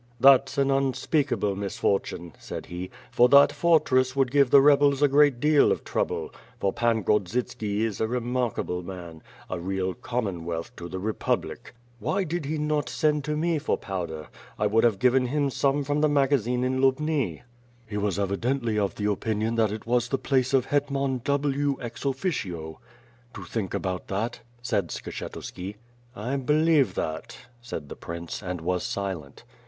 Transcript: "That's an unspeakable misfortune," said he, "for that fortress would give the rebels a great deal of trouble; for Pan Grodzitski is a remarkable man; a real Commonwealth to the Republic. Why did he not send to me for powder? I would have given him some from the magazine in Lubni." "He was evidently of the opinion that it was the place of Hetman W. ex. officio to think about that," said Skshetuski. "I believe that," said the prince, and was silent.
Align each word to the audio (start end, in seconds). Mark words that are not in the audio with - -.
"That's 0.19 0.57
an 0.57 0.71
unspeakable 0.71 1.55
misfortune," 1.55 2.33
said 2.39 2.65
he, 2.65 2.89
"for 3.11 3.29
that 3.29 3.51
fortress 3.51 4.15
would 4.15 4.31
give 4.31 4.49
the 4.49 4.59
rebels 4.59 5.03
a 5.03 5.07
great 5.07 5.39
deal 5.39 5.71
of 5.71 5.83
trouble; 5.83 6.33
for 6.59 6.73
Pan 6.73 7.03
Grodzitski 7.03 7.83
is 7.83 8.01
a 8.01 8.07
remarkable 8.07 8.81
man; 8.81 9.21
a 9.47 9.59
real 9.59 9.93
Commonwealth 9.93 10.75
to 10.77 10.89
the 10.89 10.97
Republic. 10.97 11.75
Why 11.99 12.23
did 12.23 12.45
he 12.45 12.57
not 12.57 12.89
send 12.89 13.23
to 13.25 13.37
me 13.37 13.59
for 13.59 13.77
powder? 13.77 14.29
I 14.57 14.65
would 14.65 14.83
have 14.83 14.97
given 14.97 15.27
him 15.27 15.51
some 15.51 15.83
from 15.83 16.01
the 16.01 16.09
magazine 16.09 16.63
in 16.63 16.81
Lubni." 16.81 17.43
"He 17.85 17.97
was 17.97 18.17
evidently 18.17 18.79
of 18.79 18.95
the 18.95 19.05
opinion 19.05 19.53
that 19.57 19.71
it 19.71 19.85
was 19.85 20.09
the 20.09 20.17
place 20.17 20.51
of 20.55 20.65
Hetman 20.65 21.21
W. 21.25 21.77
ex. 21.79 22.05
officio 22.05 22.79
to 23.35 23.43
think 23.43 23.75
about 23.75 24.07
that," 24.07 24.39
said 24.63 24.87
Skshetuski. 24.87 25.75
"I 26.15 26.37
believe 26.37 26.95
that," 26.95 27.37
said 27.61 27.87
the 27.87 27.95
prince, 27.95 28.41
and 28.41 28.61
was 28.61 28.81
silent. 28.83 29.43